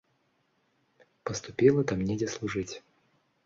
Паступіла 1.31 1.87
там 1.95 1.99
недзе 2.11 2.27
служыць. 2.37 2.71